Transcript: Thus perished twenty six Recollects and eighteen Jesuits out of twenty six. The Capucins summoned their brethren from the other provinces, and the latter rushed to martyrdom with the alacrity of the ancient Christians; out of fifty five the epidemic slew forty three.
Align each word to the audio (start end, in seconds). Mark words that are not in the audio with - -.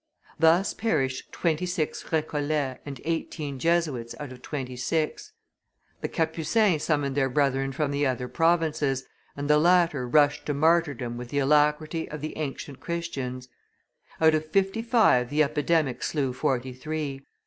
Thus 0.39 0.73
perished 0.73 1.31
twenty 1.31 1.67
six 1.67 2.11
Recollects 2.11 2.81
and 2.87 2.99
eighteen 3.05 3.59
Jesuits 3.59 4.15
out 4.19 4.31
of 4.31 4.41
twenty 4.41 4.75
six. 4.75 5.31
The 6.01 6.07
Capucins 6.09 6.81
summoned 6.81 7.13
their 7.15 7.29
brethren 7.29 7.71
from 7.71 7.91
the 7.91 8.07
other 8.07 8.27
provinces, 8.27 9.05
and 9.37 9.47
the 9.47 9.59
latter 9.59 10.07
rushed 10.07 10.47
to 10.47 10.55
martyrdom 10.55 11.17
with 11.17 11.29
the 11.29 11.37
alacrity 11.37 12.09
of 12.09 12.21
the 12.21 12.35
ancient 12.39 12.79
Christians; 12.79 13.47
out 14.19 14.33
of 14.33 14.47
fifty 14.49 14.81
five 14.81 15.29
the 15.29 15.43
epidemic 15.43 16.01
slew 16.01 16.33
forty 16.33 16.73
three. 16.73 17.21